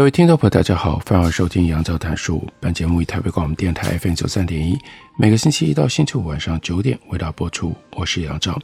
[0.00, 2.42] 各位听众朋友，大家好，欢迎收听杨照谈书。
[2.58, 4.74] 本节目以台北广播电台 FM 九三点一，
[5.18, 7.76] 每个星期一到星期五晚上九点为大家播出。
[7.90, 8.58] 我是杨照，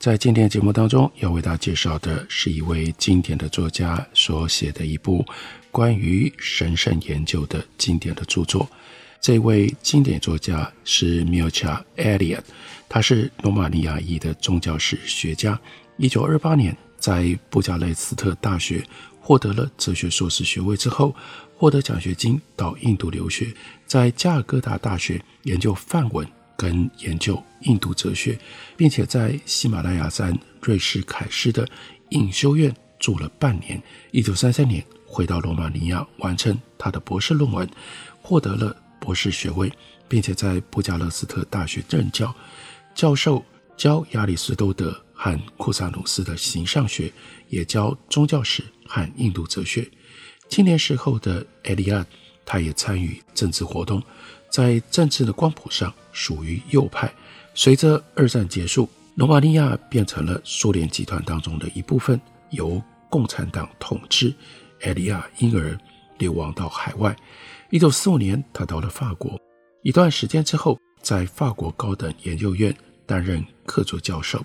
[0.00, 5.24] 在今天的节目当中要为大家介绍的是一位经典的作家所写的一部
[5.70, 8.68] 关于神圣研究的经典的著作。
[9.20, 12.40] 这位经典作家是 Mircea Eliade，
[12.88, 15.56] 他是罗马尼亚裔的宗教史学家。
[15.98, 18.82] 一九二八年在布加勒斯特大学。
[19.30, 21.14] 获得了哲学硕士学位之后，
[21.56, 23.54] 获得奖学金到印度留学，
[23.86, 28.36] 在加尔各答大学研究梵文跟研究印度哲学，
[28.76, 31.64] 并且在喜马拉雅山瑞士凯斯的
[32.08, 33.80] 隐修院住了半年。
[34.10, 37.70] 一九三三年回到罗马尼亚完成他的博士论文，
[38.20, 39.72] 获得了博士学位，
[40.08, 42.34] 并且在布加勒斯特大学任教，
[42.96, 43.44] 教授
[43.76, 47.12] 教亚里士多德和库萨努斯的形上学，
[47.50, 48.64] 也教宗教史。
[48.92, 49.88] 和印度哲学。
[50.48, 52.04] 青年时候的艾利亚，
[52.44, 54.02] 他也参与政治活动，
[54.50, 57.08] 在政治的光谱上属于右派。
[57.54, 64.34] 随着二战结束，罗马尼亚变成了苏联集团当中的一部分，由共产党统治。
[64.80, 65.78] 艾利亚因而
[66.18, 67.14] 流亡到海外。
[67.70, 69.40] 一九四五年，他到了法国，
[69.84, 72.76] 一段时间之后，在法国高等研究院
[73.06, 74.44] 担任客座教授。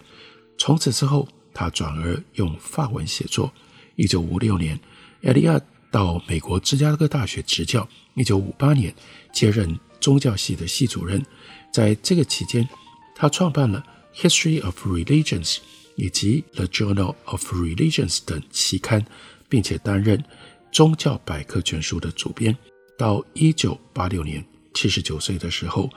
[0.57, 3.51] 从此之后，他转而用法文写作。
[3.95, 4.79] 一九五六年，
[5.23, 5.59] 艾利亚
[5.91, 7.87] 到美国芝加哥大学执教。
[8.15, 8.93] 一九五八年，
[9.33, 11.23] 接任宗教系的系主任。
[11.71, 12.67] 在这个期间，
[13.15, 13.83] 他创办了
[14.21, 15.55] 《History of Religions》
[15.95, 19.05] 以及《The Journal of Religions》等期刊，
[19.49, 20.17] 并且担任
[20.71, 22.57] 《宗教百科全书》的主编。
[22.97, 25.89] 到一九八六年，七十九岁的时候，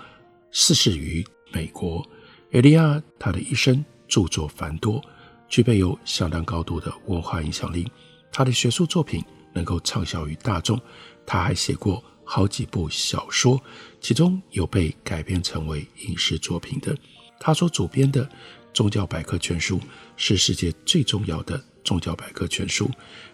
[0.51, 2.05] 逝世于美国。
[2.53, 5.01] 艾利亚他的一生著作繁多。
[5.49, 7.91] 具备有相当高度的文化影响力，
[8.31, 9.25] 他的学术作品
[9.55, 10.79] 能够畅销于大众。
[11.25, 13.59] 他还写过好几部小说，
[13.99, 16.95] 其中有被改编成为影视作品的。
[17.41, 18.27] 他所主编的
[18.75, 19.79] 《宗教百科全书》
[20.17, 22.91] 是世界最重要的宗教百科全书。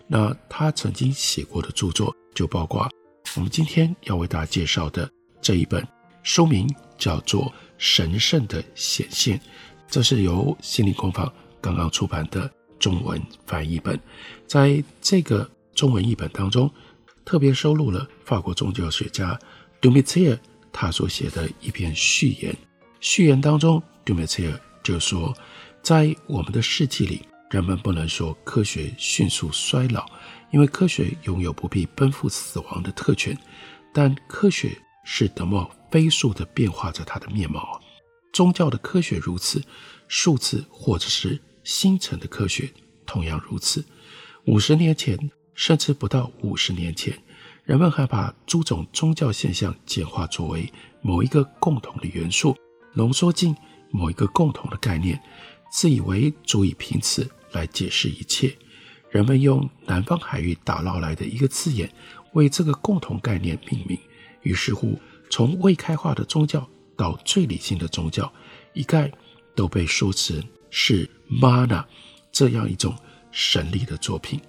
[0.06, 2.88] 那他曾经写过的著作就包括
[3.34, 5.10] 我们今天要为大家介绍的
[5.40, 5.84] 这一本，
[6.22, 7.46] 书名叫做
[7.76, 9.36] 《神圣的显现》，
[9.94, 11.32] 这是由心灵工坊。
[11.60, 12.50] 刚刚出版的
[12.80, 13.96] 中文翻译本，
[14.44, 16.68] 在这个中文译本当中，
[17.24, 19.38] 特别收录了法国宗教学家
[19.80, 20.38] 杜米切尔
[20.72, 22.52] 他所写的一篇序言。
[22.98, 25.32] 序言当中，杜米切尔就说，
[25.80, 30.04] 在我们的世纪里，人们不能说科学迅速衰老，
[30.50, 33.38] 因为科学拥有不必奔赴死亡的特权，
[33.92, 37.80] 但科学是多么飞速地变化着它的面貌。
[38.34, 39.62] 宗教的科学如此，
[40.06, 41.40] 数字或者是。
[41.64, 42.70] 星辰的科学
[43.06, 43.82] 同样如此。
[44.44, 45.18] 五十年前，
[45.54, 47.18] 甚至不到五十年前，
[47.64, 52.54] 人们还把诸种宗教现象简化作为某一个共同的元素，
[52.92, 53.56] 浓缩进
[53.90, 55.18] 某一个共同的概念，
[55.72, 58.54] 自以为足以凭此来解释一切。
[59.08, 61.90] 人们用南方海域打捞来的一个字眼
[62.34, 63.98] 为这个共同概念命名，
[64.42, 68.32] 于是乎，从未开化的宗教到最理性的宗教，
[68.72, 69.10] 一概
[69.54, 71.84] 都被说成是 Mana
[72.32, 72.96] 这样一种
[73.30, 74.40] 神力的作品，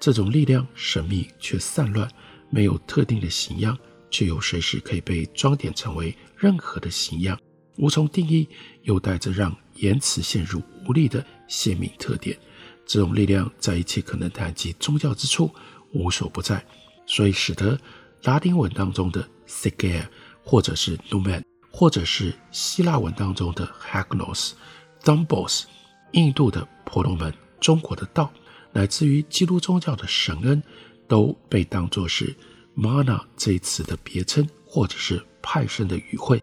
[0.00, 2.08] 这种力量神秘却散乱，
[2.50, 3.76] 没有特定的形样，
[4.10, 7.38] 却又随时可以被装点成为任何的形样，
[7.76, 8.48] 无从定义，
[8.82, 12.38] 又带着让言辞陷入无力的鲜明特点。
[12.86, 15.50] 这种力量在一切可能谈及宗教之处
[15.92, 16.64] 无所不在，
[17.06, 17.78] 所以使得
[18.24, 20.06] 拉丁文当中的 Psyche
[20.42, 21.42] 或者是 Numen，
[21.76, 25.64] 或者是希腊文当中的 hagnos，dumbos，。
[26.12, 28.30] 印度的婆罗门、中国的道，
[28.70, 30.62] 乃至于基督宗教的神恩，
[31.08, 32.32] 都被当作是
[32.76, 36.40] mana 这一词的别称，或者是派生的语汇。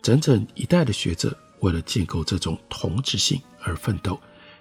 [0.00, 4.20] 整整一代的学者为了建构这种同质性而奋斗，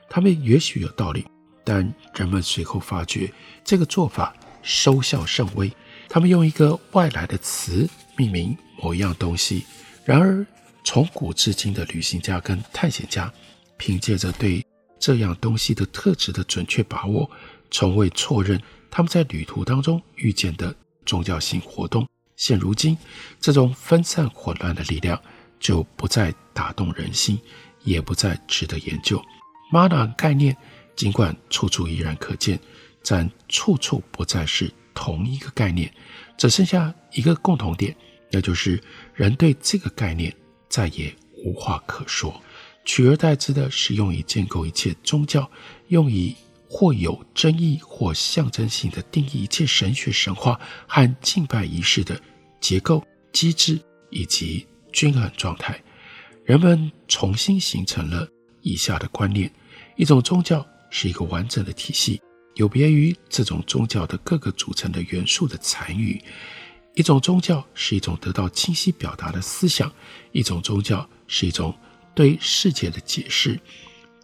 [0.09, 1.27] 他们也许有道理，
[1.63, 3.31] 但人们随后发觉
[3.63, 5.71] 这个做法收效甚微。
[6.09, 9.63] 他们用一个外来的词命名某一样东西，
[10.09, 10.43] 然而
[10.83, 13.31] 从古至今的旅行家跟探险家。
[13.77, 14.65] 凭借着对
[14.99, 17.29] 这样东西的特质的准确把握，
[17.71, 18.61] 从未错认
[18.91, 20.75] 他们在旅途当中遇见的
[21.05, 22.05] 宗教性活动。
[22.35, 22.97] 现如今，
[23.39, 25.17] 这种分散混乱的力量
[25.61, 27.39] 就不再打动人心，
[27.83, 29.23] 也不再值得研究。
[29.71, 30.57] 玛纳概念
[30.93, 32.59] 尽管处处依然可见，
[33.07, 35.89] 但处处不再是同一个概念，
[36.37, 37.95] 只剩下一个共同点，
[38.31, 38.81] 那就是
[39.13, 40.33] 人对这个概念
[40.67, 42.41] 再也无话可说。
[42.85, 45.49] 取而代之的是用以建构一切宗教，
[45.89, 46.35] 用以
[46.67, 52.19] 或有争议或象征性的定义一切神学神话和敬拜仪式的
[52.59, 53.79] 结构、机制
[54.09, 55.79] 以及均衡状态。
[56.45, 58.27] 人们重新形成了
[58.61, 59.51] 以下的观念：
[59.95, 62.19] 一种宗教是一个完整的体系，
[62.55, 66.19] 有别于这种宗教的各个组成的元素的残余；
[66.99, 69.89] 一种宗教是一种得到清晰表达的思想；
[70.33, 71.73] 一种宗教是一种。
[72.13, 73.57] 对世界的解释。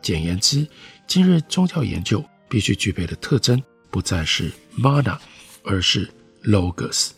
[0.01, 0.67] 简言之，
[1.07, 5.17] 今日宗教研究必须具备的特征不再是 mana，
[5.63, 6.11] 而是
[6.43, 7.11] logos。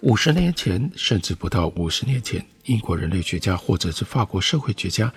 [0.00, 5.12] 五十年前，甚至不到五十年前，英国人类学家或者是法国社会学家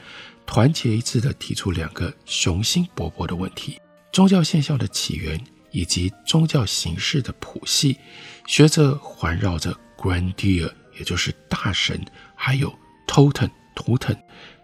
[0.45, 3.79] 团结一致地提出两个雄心勃勃的问题：
[4.11, 5.41] 宗教现象的起源
[5.71, 7.95] 以及宗教形式的谱系。
[8.49, 12.03] 学者环绕着 grandeur，也就是大神，
[12.33, 12.75] 还有
[13.05, 14.17] totem 图腾。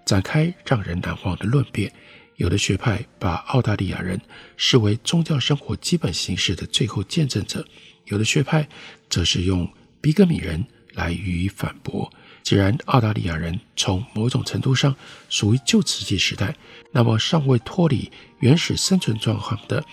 [0.03, 1.93] 展开让人难忘的论辩，
[2.37, 4.19] 有的学派把澳大利亚人
[4.57, 7.63] 视为宗教生活基本形式的最后见证者，
[8.05, 8.67] 有的学派
[9.07, 9.71] 则是用
[10.01, 12.11] 比格米人来予以反驳。
[12.41, 14.95] 既然澳大利亚人从某种程度上
[15.29, 16.55] 属于旧石器时代，
[16.91, 19.85] 那么尚未脱离原始生存状况的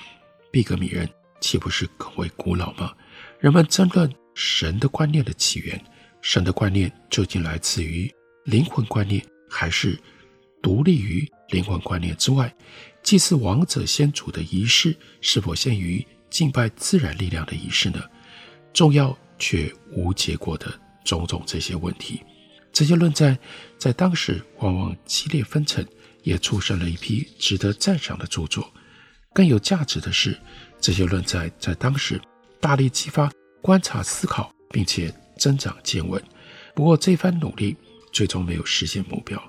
[0.51, 1.07] 比格米人
[1.43, 2.95] 岂不是更为古老吗？
[3.43, 5.85] 人们争论神的观念的起源，
[6.21, 8.09] 神的观念究竟来自于
[8.45, 9.21] 灵魂观念？
[9.51, 9.99] 还是
[10.63, 12.55] 独立于灵魂观念之外，
[13.03, 18.01] 祭祀王者先祖的仪式是否限于敬拜自然力量的仪式呢？
[18.73, 20.73] 重要却无结果的
[21.05, 22.23] 种种这些问题，
[22.73, 23.37] 这些论战
[23.77, 25.85] 在当时往往激烈纷呈，
[26.23, 28.73] 也出生了一批值得赞赏的著作。
[29.35, 30.39] 更有价值的是，
[30.81, 32.21] 这些论战在当时
[32.63, 33.31] 大力激发
[33.61, 36.23] 观察思考，并且增长见闻。
[36.75, 37.77] 不过这番努力。
[38.13, 39.43] 最终没有实现目标。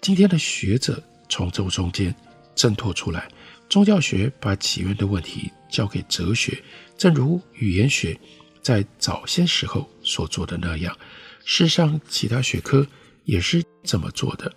[0.00, 2.14] 今天的学者从这中间
[2.54, 3.28] 挣脱出来，
[3.68, 6.62] 宗教学把起源的问题交给哲学，
[6.96, 8.16] 正如语言学
[8.62, 10.96] 在早些时候所做的那样。
[11.44, 12.86] 世上其他学科
[13.24, 14.54] 也是这么做的。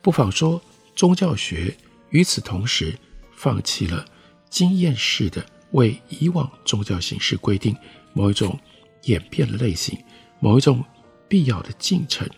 [0.00, 0.58] 不妨说，
[0.96, 1.76] 宗教学
[2.08, 2.98] 与此同时
[3.36, 4.02] 放弃了
[4.48, 5.44] 经验式的
[5.74, 7.76] 为以往宗教形式规定
[8.12, 8.58] 某一种
[9.04, 9.98] 演变的类型，
[10.40, 10.82] 某一种
[11.28, 12.28] 必要的进程。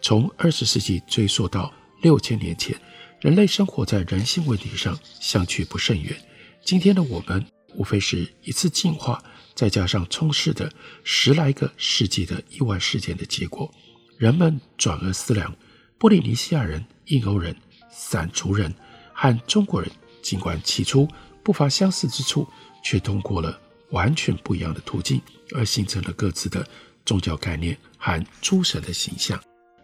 [0.00, 1.72] 从二十世纪追溯到
[2.02, 2.80] 六千年前，
[3.20, 6.16] 人类生活在人性问题上相去不甚远。
[6.62, 7.44] 今天的我们，
[7.74, 9.20] 无非是一次进化，
[9.54, 10.70] 再加上充斥的
[11.02, 13.72] 十来个世纪的意外事件的结果。
[14.16, 15.52] 人们转而思量，
[15.98, 17.54] 波利尼西亚人、印欧人、
[17.90, 18.72] 散族人
[19.12, 19.90] 和中国人，
[20.22, 21.08] 尽管起初
[21.46, 22.44] 不乏相似之处，
[22.82, 23.56] 却通过了
[23.90, 25.22] 完全不一样的途径，
[25.54, 26.66] 而形成了各自的
[27.04, 29.40] 宗教概念和诸神的形象。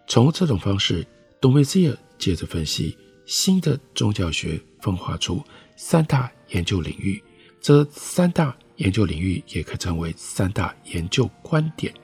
[0.09, 1.07] 从这种方式，
[1.41, 5.41] 多梅兹尔接着分析新的宗教学分化出
[5.77, 7.23] 三大研究领域，
[7.61, 11.95] 这三大研究领域也可称为三大研究观点。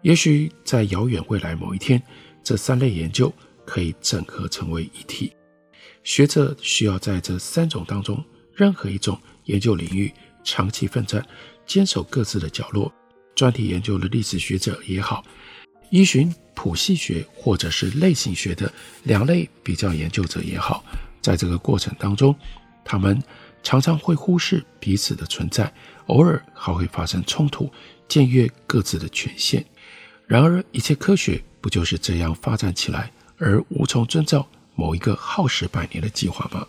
[0.00, 2.02] 也许在遥远未来某一天，
[2.42, 3.32] 这三类研究
[3.64, 5.32] 可以整合成为一体。
[6.02, 8.20] 学者需要在这三种当中
[8.54, 10.12] 任何一种研究领域
[10.44, 11.24] 长期奋战，
[11.66, 12.92] 坚守各自的角落。
[13.34, 15.24] 专题研究的历史学者也好，
[15.90, 16.32] 依循。
[16.54, 18.70] 谱系学或者是类型学的
[19.04, 20.84] 两类比较研究者也好，
[21.22, 22.36] 在这个过程当中，
[22.84, 23.20] 他们
[23.62, 25.72] 常常会忽视彼此的存在，
[26.08, 27.72] 偶尔还会发生冲突，
[28.06, 29.64] 僭越各自的权限。
[30.26, 36.66] 然而，一切科学不就是这样发展起来，而无从遵照某一个耗时百年的计划吗？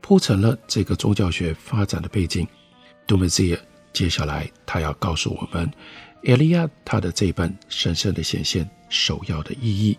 [0.00, 2.46] 铺成了这个宗教学发展的背景，
[3.06, 3.60] 杜梅兹尔
[3.92, 5.70] 接下来他要告诉我们。
[6.24, 9.96] 艾利亚他的这本《神圣的显现》首要的意义。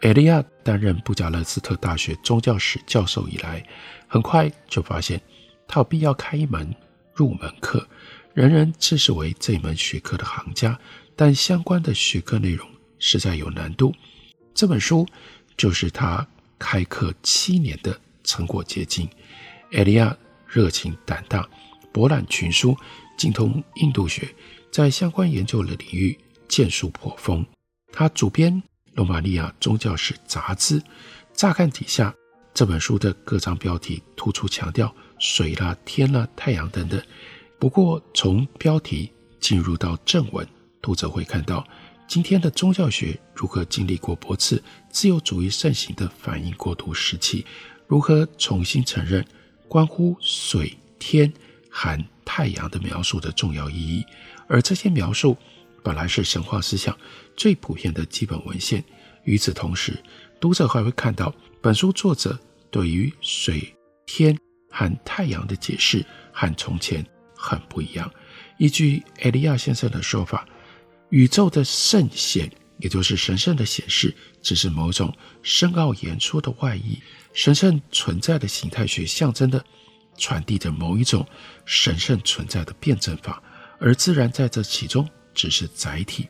[0.00, 3.64] 艾利亚担任布加勒斯特大学宗教史教授以来，
[4.08, 5.20] 很快就发现
[5.68, 6.74] 他有必要开一门
[7.14, 7.86] 入门课，
[8.34, 10.76] 人人自视为这门学科的行家，
[11.14, 12.68] 但相关的学科内容
[12.98, 13.94] 实在有难度。
[14.52, 15.06] 这本书
[15.56, 16.26] 就是他
[16.58, 19.08] 开课七年的成果结晶。
[19.72, 20.14] 艾利亚
[20.46, 21.48] 热情胆大，
[21.92, 22.76] 博览群书，
[23.16, 24.28] 精通印度学。
[24.70, 27.44] 在相关研究的领域建树颇丰。
[27.90, 28.52] 他主编
[28.94, 30.80] 《罗马尼亚宗教史杂志》，
[31.32, 32.14] 乍看底下
[32.52, 37.02] 这本书的各章标题突出强调水啦、天啦、太阳等等。
[37.58, 39.10] 不过，从标题
[39.40, 40.46] 进入到正文，
[40.82, 41.66] 读者会看到
[42.06, 47.46] 今天的宗教学如何经历过驳斥自由主义盛行的反应过渡时期，
[47.86, 49.24] 如何重新承认
[49.72, 51.32] 关乎水、天、
[51.70, 54.04] 含太阳的描述的重要意义。
[54.46, 55.34] 而这些描述
[55.82, 56.94] 本来是神话思想
[57.34, 58.84] 最普遍的基本文献。
[59.24, 59.98] 与此同时，
[60.38, 62.38] 读者还会看到本书作者
[62.70, 63.74] 对于水、
[64.04, 64.38] 天
[64.70, 67.02] 和太阳的解释和从前
[67.34, 68.12] 很不一样。
[68.58, 70.46] 依据艾利亚先生的说法，
[71.08, 77.00] 宇宙的圣显，也就是神圣的显示，只是某种深奥演出的外衣。
[77.32, 79.64] 神圣存在的形态学象征的
[80.18, 81.26] 传递着某一种
[81.64, 83.42] 神圣存在的辩证法，
[83.80, 86.28] 而自然在这其中只是载体。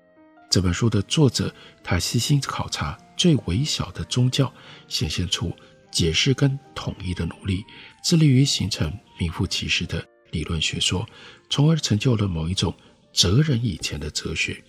[0.48, 4.52] 这本书的作者，他细心考察最微小的宗教，
[4.86, 5.52] 显现出
[5.90, 7.64] 解释跟统一的努力，
[8.04, 11.08] 致力于形成名副其实的理论学说，
[11.50, 12.74] 从而成就了某一种
[13.12, 14.62] 哲人以前的哲学。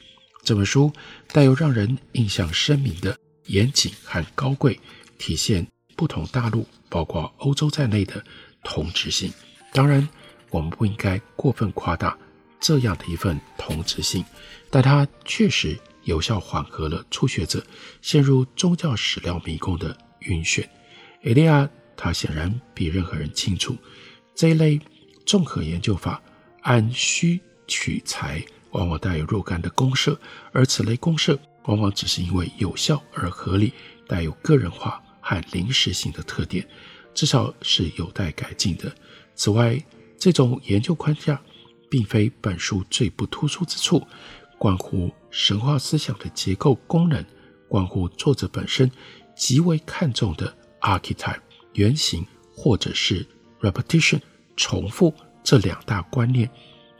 [0.44, 0.92] 这本书
[1.28, 4.80] 带有让人印象深明的严谨和高贵，
[5.18, 8.24] 体现不同大陆，包括欧洲在内的
[8.64, 9.32] 同质性。
[9.72, 10.08] 当然，
[10.50, 12.18] 我们不应该过分夸大
[12.60, 14.24] 这样的一份同质性。
[14.70, 17.64] 但它确实有效缓和了初学者
[18.02, 20.66] 陷入宗教史料迷宫的晕眩。
[21.24, 23.78] 艾利亚他显然比任何人清楚，
[24.36, 24.80] 这一类
[25.26, 26.22] 综合研究法
[26.62, 30.20] 按需取材，往往带有若干的公设，
[30.52, 33.72] 而此类公设往往只是因为有效而合理，
[34.08, 36.68] 带有个人化和临时性的特点，
[37.14, 38.94] 至少是有待改进的。
[39.34, 39.82] 此外，
[40.20, 41.42] 这种研究框架
[41.90, 44.06] 并非本书最不突出之处。
[44.60, 47.26] 关乎神话思想的结构功能，
[47.68, 48.90] 关乎作者本身
[49.36, 51.42] 极为看重的 archetype
[51.74, 53.26] 原型，或者是
[53.60, 54.22] repetition
[54.56, 55.14] 重复
[55.44, 56.50] 这两大观念，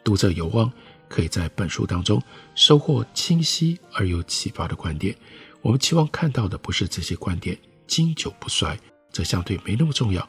[0.04, 0.70] 读者有望
[1.08, 2.22] 可以在本书当中
[2.56, 5.16] 收获清晰而又启发的观点。
[5.62, 7.58] 我们期望看到的不是这些观点
[7.94, 8.76] 经久不衰，
[9.12, 10.28] 这相对没那么重要，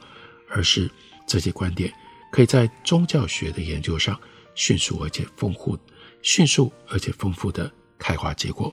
[0.51, 0.91] 而是
[1.27, 1.91] 这些观点
[2.31, 4.21] 可以在宗教学的研究上
[4.55, 5.79] 迅速而且丰富。
[6.21, 8.71] 迅速而且丰富的开花结果。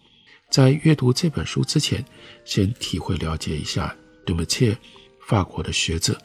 [0.50, 2.04] 在阅读这本书之前，
[2.44, 3.96] 先体会了解一下
[4.26, 4.78] 杜梅切，
[5.26, 6.20] 法国的学者，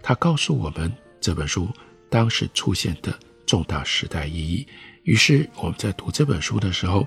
[0.00, 1.68] 他告诉我们这本书
[2.08, 4.64] 当时出现的重大时代意义。
[5.02, 7.04] 于是我们在读这本书的时候，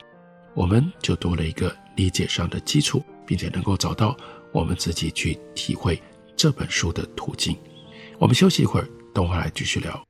[0.54, 4.18] 我们就多了一个理解上的基础，并且能够找到
[4.56, 6.02] 我们自己去体会
[6.34, 7.58] 这本书的途径。
[8.18, 10.02] 我们休息一会儿，等会儿来继续聊。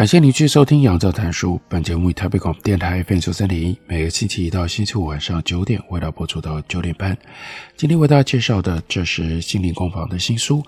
[0.00, 1.56] 感谢您继续收听《杨照谈书》。
[1.68, 7.14] 本节目以台北广播电台 FM 九三点一，每个星期一到星期五晚上九点，为大家播出到九点半。
[7.76, 10.64] 今天为大家介绍的，这是心灵工坊的新书，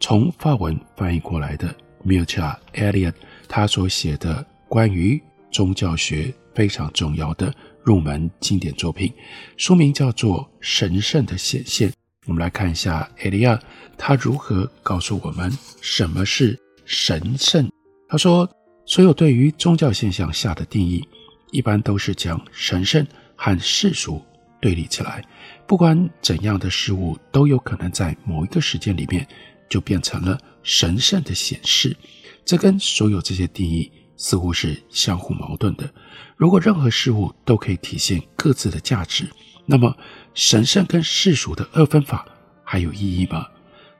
[0.00, 1.72] 从法文翻译过来的
[2.04, 3.14] Mircea Elliot，
[3.48, 5.22] 他所写的关于
[5.52, 9.12] 宗教学非常重要的入门经典作品，
[9.56, 11.88] 书名叫做《神圣的显现》。
[12.26, 13.60] 我们来看一下 Eliade
[13.96, 17.70] 他如何告诉我们什么是神圣。
[18.08, 18.44] 他说。
[18.92, 21.02] 所有对于宗教现象下的定义，
[21.50, 24.22] 一般都是将神圣和世俗
[24.60, 25.24] 对立起来。
[25.66, 29.26] 不管怎样的事物，都有可能在某一个时间里面
[29.66, 31.96] 就变成了神圣的显示。
[32.44, 35.90] 这跟所有这些定义似乎是相互矛盾的。
[36.36, 39.26] 如果任何事物都可以体现各自的价值，
[39.64, 39.96] 那么
[40.34, 42.28] 神圣跟世俗的二分法
[42.62, 43.46] 还有意义吗？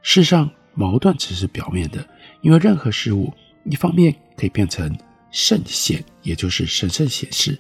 [0.02, 2.06] 事实上，矛盾只是表面的，
[2.42, 3.32] 因为任何事物。
[3.64, 4.92] 一方面可以变成
[5.30, 7.56] 圣显，也就是神圣显示，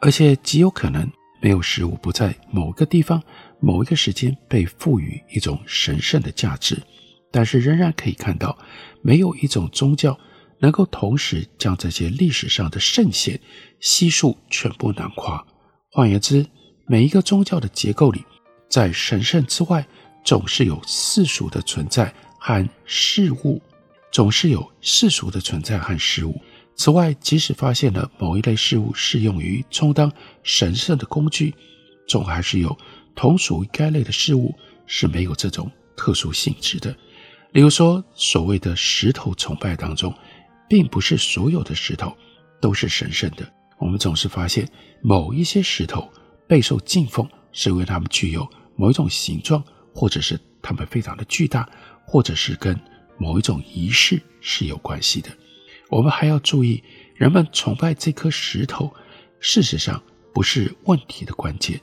[0.00, 1.08] 而且极有可能
[1.40, 3.22] 没有事物不在某个地方、
[3.60, 6.82] 某一个时间被赋予一种神圣的价值，
[7.30, 8.58] 但是仍然可以看到，
[9.02, 10.18] 没有一种宗教
[10.58, 13.38] 能够同时将这些历史上的圣贤
[13.78, 15.46] 悉数全部囊括。
[15.92, 16.44] 换言之，
[16.88, 18.24] 每一个宗教的结构里，
[18.68, 19.86] 在神圣之外，
[20.24, 23.62] 总是有世俗的存在和事物，
[24.16, 26.40] 总是有世俗的存在和事物。
[26.74, 30.10] 此外，即使发现了某一类事物适用于充当
[30.42, 31.54] 神圣的工具，
[32.08, 32.74] 总还是有
[33.14, 34.54] 同属于该类的事物
[34.86, 36.96] 是没有这种特殊性质的。
[37.52, 40.10] 例如说，所谓的石头崇拜当中，
[40.66, 42.16] 并不是所有的石头
[42.58, 43.46] 都是神圣的。
[43.76, 44.66] 我们总是发现
[45.02, 46.10] 某一些石头
[46.48, 49.62] 备受敬奉，是因为它们具有某一种形状，
[49.94, 51.68] 或者是它们非常的巨大，
[52.06, 52.74] 或者是跟
[53.18, 55.30] 某一种仪式是有关系的。
[55.88, 56.82] 我们还要注意，
[57.14, 58.92] 人们崇拜这颗石头，
[59.40, 60.02] 事实上
[60.34, 61.80] 不是问题的关键。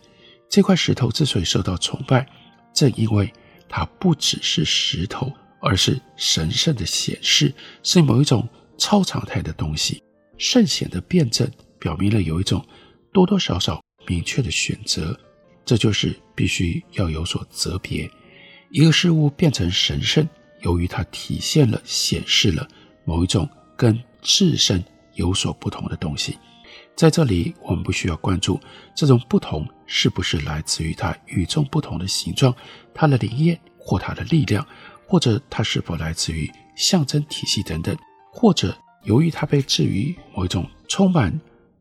[0.50, 2.28] 这块石头之所以受到崇拜，
[2.74, 3.32] 正因为
[3.68, 8.48] 它不只是石头，而是神圣的显示，是某一种
[8.78, 10.04] 超常态的东西。
[10.38, 11.50] 圣贤的辩证
[11.80, 12.64] 表明了有一种
[13.14, 15.18] 多多少少明确的选择，
[15.64, 18.10] 这就是必须要有所择别。
[18.70, 20.28] 一个事物变成神圣，
[20.64, 22.68] 由于它体现了、显示了
[23.06, 23.48] 某一种。
[23.76, 24.82] 跟自身
[25.16, 26.38] 有所不同的东西，
[26.96, 28.60] 在这里我们不需要关注
[28.96, 32.56] 这种不同是不是来自于它与众不同的形状、
[32.94, 34.66] 它的灵验或它的力量，
[35.08, 37.98] 或者它是否来自于象征体系等等，
[38.32, 41.38] 或者由于它被置于某一种充满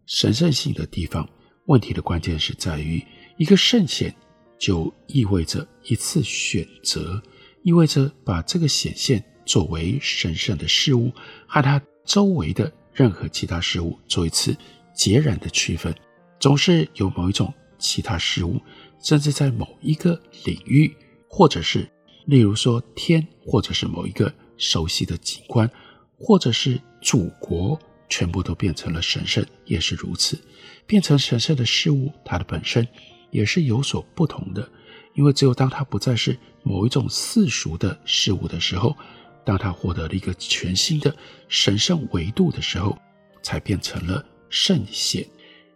[0.06, 1.28] 神圣性的地方。
[1.66, 3.04] 问题的关键是在于
[3.36, 4.12] 一个圣贤，
[4.58, 7.22] 就意味着一次选择，
[7.62, 9.24] 意味着把这个显现。
[9.44, 11.10] 作为神圣的事物
[11.48, 14.56] 和它周围的任何其他事物做一次
[14.94, 15.92] 截然的区分，
[16.38, 18.60] 总是有某一种其他事物，
[19.02, 20.12] 甚至在某一个
[20.44, 20.94] 领域，
[21.28, 21.90] 或者是
[22.26, 25.68] 例如说天，或者是某一个熟悉的景观，
[26.16, 27.76] 或者是祖国，
[28.08, 30.40] 全部都变成了神圣，也是如此。
[30.86, 32.86] 变成神圣的事物，它的本身
[33.32, 34.70] 也是有所不同的，
[35.14, 38.96] 因为只有当它不再是某一种世俗的事物的时候。
[39.44, 41.12] 当他获得了一个全新的
[41.48, 42.96] 神圣维度的时候，
[43.42, 45.26] 才变成了圣贤。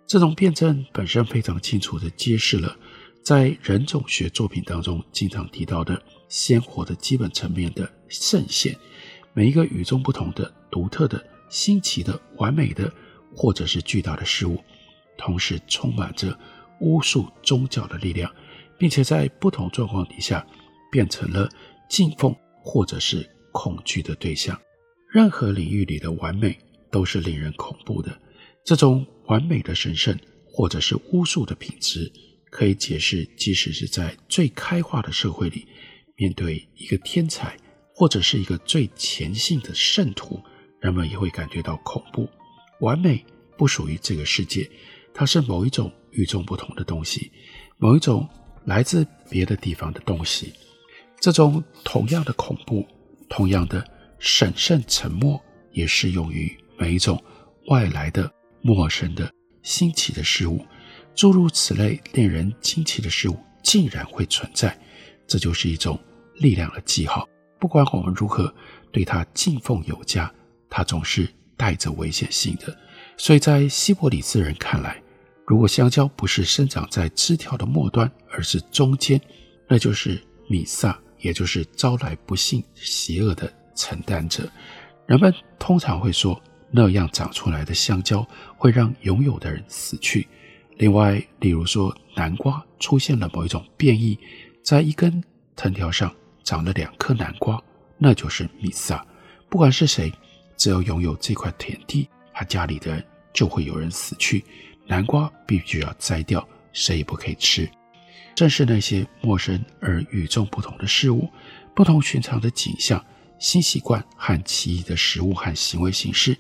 [0.07, 2.77] 这种辩证本身非常清楚地揭示了，
[3.25, 8.73] 在人种学作品当中经常提到的鲜活的基本层面的圣贤。
[9.33, 12.89] 每一个与众不同的、独特的、新奇的、完美的，
[13.35, 14.63] 或者是巨大的事物，
[15.19, 16.39] 同时充满着
[16.79, 18.33] 巫术宗教的力量，
[18.79, 20.47] 并且在不同状况底下
[20.91, 21.49] 变成了
[21.89, 23.29] 敬奉，或者是。
[23.59, 24.61] 恐惧的对象，
[25.11, 26.59] 任何领域里的完美
[26.91, 28.21] 都是令人恐怖的。
[28.63, 32.13] 这种完美的神圣，或者是巫术的品质，
[32.51, 35.67] 可以解释，即使是在最开化的社会里，
[36.17, 37.57] 面对一个天才，
[37.95, 40.39] 或者是一个最虔信的圣徒，
[40.83, 42.29] 人们也会感觉到恐怖。
[42.81, 43.25] 完美
[43.57, 44.71] 不属于这个世界，
[45.15, 47.33] 它是某一种与众不同的东西，
[47.79, 48.29] 某一种
[48.67, 50.53] 来自别的地方的东西。
[51.19, 52.87] 这种同样的恐怖。
[53.29, 53.85] 同样的，
[54.21, 57.21] 审慎沉默也适用于每一种
[57.67, 58.31] 外来的、
[58.63, 59.29] 陌生的、
[59.65, 60.65] 新奇的事物。
[61.13, 64.79] 诸如此类令人惊奇的事物竟然会存在，
[65.27, 65.99] 这就是一种
[66.37, 67.29] 力量的记号。
[67.59, 68.55] 不管我们如何
[68.93, 70.33] 对它敬奉有加，
[70.71, 72.79] 它总是带着危险性的。
[73.17, 75.03] 所以在希伯里斯人看来，
[75.47, 79.21] 如果香蕉不是生长在枝条的末端，而是中间，
[79.69, 80.99] 那就是米撒。
[81.19, 84.49] 也就是招来不幸、邪恶的承担者。
[85.07, 88.25] 人们通常会说，那样长出来的香蕉
[88.57, 90.29] 会让拥有的人死去。
[90.77, 94.17] 另外，例如说，南瓜出现了某一种变异，
[94.63, 95.25] 在一根
[95.57, 97.61] 藤条上长了两颗南瓜，
[97.97, 99.05] 那就是米撒。
[99.49, 100.13] 不管是谁，
[100.57, 104.45] 只要拥有这块田地，他家里的人就会有人死去。
[104.87, 107.69] 南瓜必须要摘掉，谁也不可以吃。
[108.35, 111.29] 正是那些陌生而与众不同的事物、
[111.75, 113.03] 不同寻常的景象、
[113.39, 116.37] 新习惯和奇异的食物和行为形式，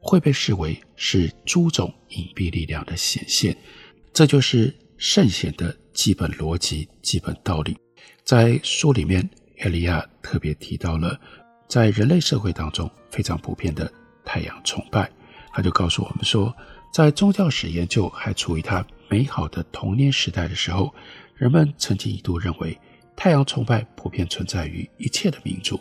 [0.00, 3.56] 会被视为是诸种隐蔽力量的显现。
[4.12, 7.76] 这就是圣贤的基本逻辑、基本道理。
[8.24, 9.28] 在书里面，
[9.60, 11.18] 艾利亚特别提到了
[11.68, 13.92] 在人类社会当中非常普遍的
[14.24, 15.08] 太阳崇拜。
[15.52, 16.54] 他就告诉我们说，
[16.96, 20.94] 在宗教史研究还处于他美好的童年时代的时候。
[21.34, 22.74] 人们曾经一度认为，
[23.14, 25.78] 太阳崇拜普遍存在于一切的民族。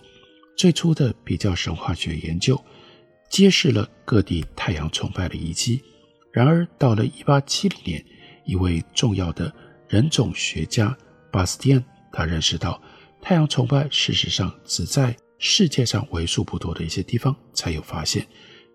[0.57, 2.61] 最初的比较神话学研究
[3.29, 5.81] 揭示了各地太阳崇拜的遗迹。
[6.33, 8.05] 然而，到了1870年，
[8.43, 9.49] 一位重要的
[9.87, 10.93] 人种学家
[11.31, 12.81] 巴斯蒂安，他认识到
[13.21, 18.27] 太阳崇拜事实上只在世界上为数不多的一些地方才有发现。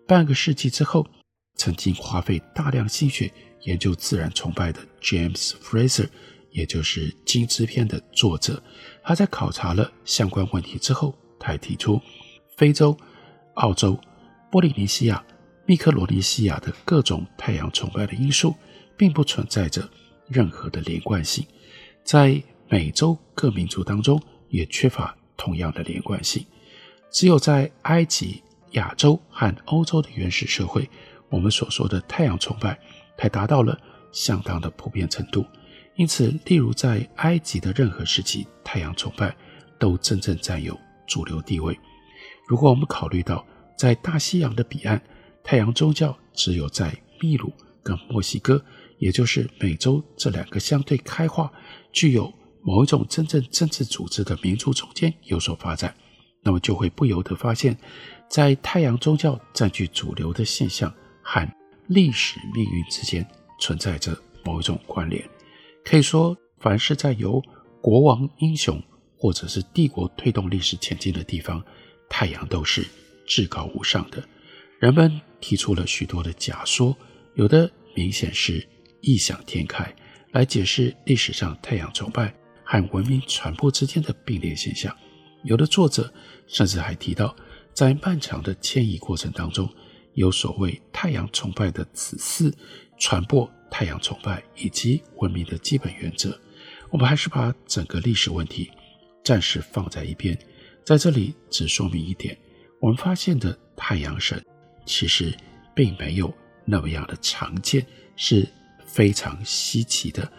[0.07, 1.05] 半个世纪之后，
[1.55, 6.07] 曾经花费大量心血研究自然崇拜的 James Fraser，
[6.51, 8.61] 也就是《金枝篇》的作者，
[9.03, 12.01] 他在考察了相关问题之后，他还提出，
[12.57, 12.97] 非洲、
[13.55, 13.99] 澳洲、
[14.51, 15.23] 波利尼西亚、
[15.65, 18.55] 密克罗尼西亚的各种太阳崇拜的因素，
[18.97, 19.87] 并不存在着
[20.27, 21.45] 任何的连贯性，
[22.03, 26.45] 在美洲各民族当中也缺乏同样的连贯性，
[27.11, 30.89] 只有在埃及、亚洲和欧洲的原始社会，
[31.31, 32.77] 我们所说的太阳崇拜
[33.17, 33.75] 才达到了
[34.11, 35.43] 相当的普遍程度。
[35.95, 39.35] 因此，例如在埃及的任何时期，太阳崇拜
[39.79, 41.77] 都真正占有主流地位。
[42.47, 43.45] 如果我们考虑到
[43.77, 45.01] 在大西洋的彼岸，
[45.43, 48.63] 太阳宗教只有在秘鲁跟墨西哥，
[48.97, 51.51] 也就是美洲这两个相对开化、
[51.91, 55.95] 具有某一种真正政治组织的民族中间有所发展，
[56.41, 57.77] 那么就会不由得发现，
[58.29, 60.91] 在太阳宗教占据主流的现象
[61.31, 61.47] 和
[61.87, 63.25] 历史命运之间
[63.57, 65.23] 存在着某一种关联。
[65.81, 67.41] 可以说，凡是在由
[67.81, 68.83] 国王、英雄
[69.17, 71.63] 或者是帝国推动历史前进的地方，
[72.09, 72.85] 太阳都是
[73.25, 74.21] 至高无上的。
[74.77, 76.93] 人们提出了许多的假说，
[77.35, 78.67] 有的明显是
[78.99, 79.95] 异想天开，
[80.31, 82.33] 来解释历史上太阳崇拜
[82.65, 84.93] 和文明传播之间的并列现象；
[85.45, 86.13] 有的作者
[86.45, 87.33] 甚至还提到，
[87.73, 89.73] 在漫长的迁移过程当中，
[90.13, 92.53] 有所谓太阳崇拜的子嗣
[92.97, 93.49] 传播。
[93.73, 96.37] 太阳崇拜以及文明的基本原则，
[96.89, 98.69] 我们还是把整个历史问题
[99.23, 100.37] 暂时放在一边，
[100.83, 102.37] 在这里只说明一点：
[102.81, 104.43] 我们发现的太阳神
[104.85, 105.33] 其实
[105.73, 106.31] 并没有
[106.65, 108.45] 那么样的常见，是
[108.85, 110.29] 非常稀奇的，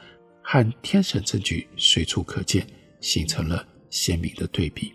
[0.42, 2.66] 和天神证据随处可见，
[3.00, 4.92] 形成了鲜明的对比。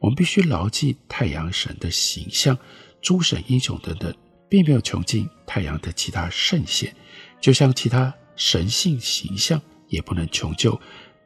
[0.00, 2.58] 我们必须牢记太阳神的形象、
[3.00, 4.14] 诸神英雄等等，
[4.48, 6.94] 并没有穷尽太阳的其他圣贤。
[7.40, 10.78] 就像其他神性形象也不能穷究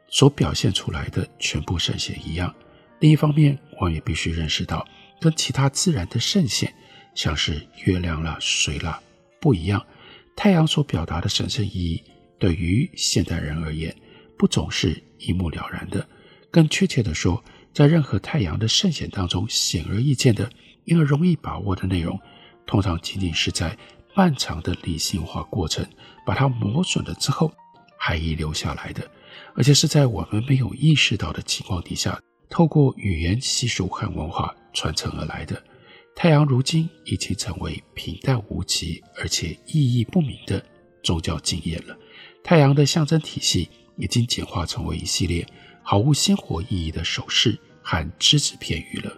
[0.07, 2.53] 所表现出来的全部圣贤一样。
[2.99, 4.87] 另一方面，我们也必须认识到，
[5.19, 6.73] 跟其他自然的圣贤，
[7.15, 9.01] 像是月亮啦、水啦
[9.39, 9.85] 不一样。
[10.35, 12.03] 太阳所表达的神圣意义，
[12.39, 13.95] 对于现代人而言，
[14.37, 16.07] 不总是一目了然的。
[16.49, 20.49] 更确切地说，在任何太阳的圣贤当中，显而易见的，
[20.85, 22.19] 因而容易把握的内容，
[22.65, 23.77] 通常仅仅是在。
[24.15, 25.83] 漫长的理性化过程，
[26.23, 27.51] 把它磨损了之后，
[27.97, 29.09] 还遗留下来的，
[29.55, 35.59] 而且是在我们没有意识到的情况底下，透过语言习俗和文化传承而来的。
[36.15, 40.63] 太阳如今已经成为平淡无奇而且意义不明的
[41.01, 41.97] 宗教经验了。
[42.43, 43.67] 太阳的象征体系
[43.97, 45.43] 已经简化成为一系列
[45.81, 49.11] 毫无鲜活意义的手势和只字片语了。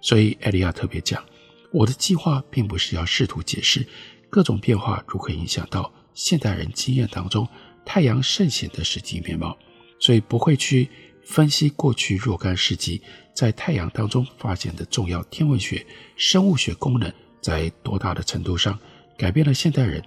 [0.00, 1.24] 所以，艾利亚特别讲，
[1.72, 3.86] 我的计划并不是要试图解释。
[4.30, 7.48] 各种变化如何影响到现代人经验当中
[7.84, 9.56] 太阳圣显的实际面貌？
[9.98, 10.88] 所以不会去
[11.24, 13.00] 分析过去若干世纪
[13.34, 15.84] 在太阳当中发现的重要天文学、
[16.14, 18.78] 生物学功能，在多大的程度上
[19.16, 20.02] 改变了现代人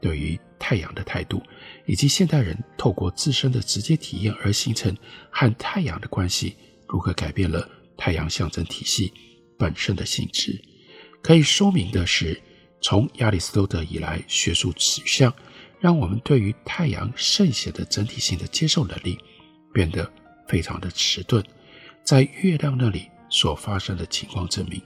[0.00, 1.42] 对于太阳的态度，
[1.84, 4.96] 以及现代人透过自身的直接体验而形成
[5.30, 6.56] 和太阳的关系，
[6.88, 9.12] 如何改变了太阳象征体系
[9.58, 10.60] 本身的性质。
[11.22, 12.40] 可以说明的是。
[12.82, 15.34] 从亚里士多德以来，学术取向
[15.80, 19.18] 让我们对于太阳圣显的整体性的接受能力
[19.72, 20.08] 变得
[20.46, 21.42] 非常的迟钝。
[22.04, 24.80] 在月亮那里所发生的情况证明，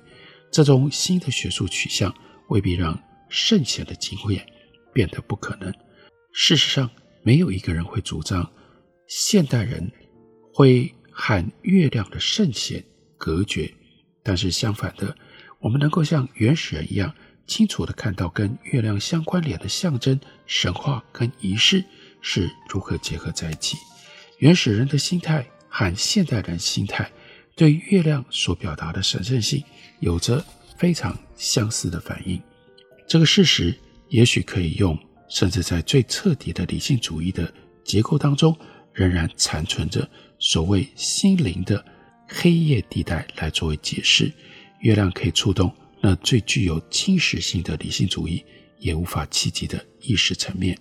[0.50, 2.14] 这种新的学术取向
[2.48, 4.46] 未必让圣显的经验
[4.94, 5.70] 变得不可能。
[6.32, 6.88] 事实上，
[7.22, 8.50] 没有一个人会主张
[9.08, 9.90] 现代人
[10.54, 12.82] 会和月亮的圣贤
[13.18, 13.74] 隔绝，
[14.30, 15.12] 但是相反的，
[15.58, 17.12] 我们能够像原始人一样。
[17.48, 21.84] 清楚地看到跟月亮相关联的象征、神话跟仪式
[22.22, 23.76] 是如何结合在一起。
[24.38, 27.10] 原始人的心态和现代人心态
[27.56, 29.64] 对月亮所表达的神圣性
[29.98, 30.44] 有着
[30.78, 32.40] 非常相似的反应。
[33.08, 33.76] 这个事实
[34.10, 34.96] 也许可以用，
[35.28, 38.56] 甚至在最彻底的理性主义的结构当中，
[38.92, 41.84] 仍然残存着所谓心灵的
[42.32, 44.32] 黑夜地带来作为解释。
[44.80, 45.70] 月亮可以触动。
[46.02, 48.42] 那最具有侵蚀性的理性主义
[48.78, 50.74] 也无法企及的意识层面，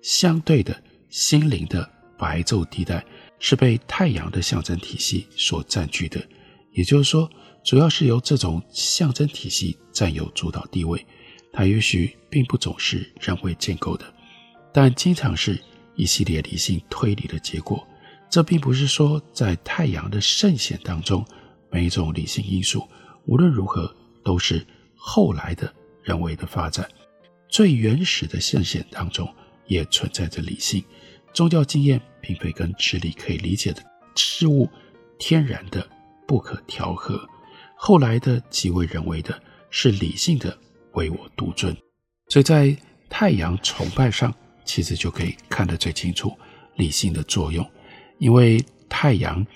[0.00, 3.04] 相对的心灵的白昼地带
[3.40, 6.24] 是被太阳的象征体系所占据的，
[6.70, 7.28] 也就是说，
[7.64, 11.04] 主要是由这种象征体系占有主导地位。
[11.52, 14.14] 它也许并不总是人为建构的，
[14.72, 15.60] 但经常是
[15.96, 17.84] 一系列理性推理的结果。
[18.28, 21.24] 这并不是说在太阳的圣显当中，
[21.70, 22.86] 每一种理性因素
[23.24, 26.88] 无论如何都是后来的人为的发展。
[27.48, 29.32] 最原始的圣显当中
[29.66, 30.84] 也存在着理性。
[31.32, 33.82] 宗教经验并非跟智力可以理解的
[34.14, 34.68] 事物
[35.18, 35.86] 天然的
[36.26, 37.28] 不可调和。
[37.76, 40.56] 后来的极为人为的是理性的
[40.94, 41.76] 唯我独尊。
[42.28, 42.76] 所以在
[43.08, 44.34] 太阳崇拜上，
[44.64, 46.36] 其实就可以看得最清楚
[46.76, 47.64] 理性的作用。
[48.18, 49.46] 因为太阳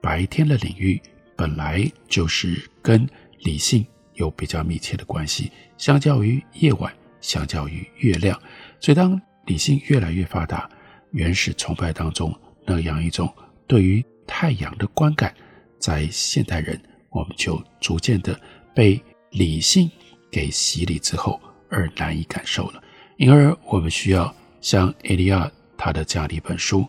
[0.00, 1.00] 白天的领域
[1.36, 3.08] 本来就是跟
[3.40, 8.40] 理性有比较密切的关系，相较于夜晚，相较于月亮，
[8.80, 10.68] 所以当理性越来越发达，
[11.10, 13.32] 原始崇拜当中那样一种
[13.66, 15.34] 对于太阳的观感，
[15.78, 18.38] 在现代人我们就逐渐的
[18.74, 19.00] 被
[19.30, 19.90] 理性
[20.30, 22.82] 给洗礼之后而难以感受了，
[23.18, 26.86] 因而我们需要像艾利亚他的这样的一本书。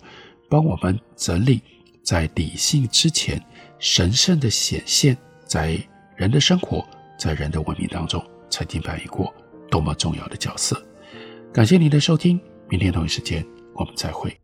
[0.49, 1.61] 帮我们整理
[2.03, 3.41] 在理性之前
[3.79, 5.77] 神圣的显现，在
[6.15, 6.85] 人的生活，
[7.19, 9.33] 在人的文明当中曾经扮演过
[9.69, 10.81] 多么重要的角色。
[11.53, 14.35] 感谢您的收听，明天同一时间我们再会。